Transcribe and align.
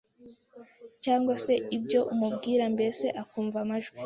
cyangwa 1.03 1.33
se 1.43 1.53
ibyo 1.77 1.99
umubwira 2.13 2.63
mbese 2.75 3.05
akumva 3.21 3.57
amajwi 3.63 3.97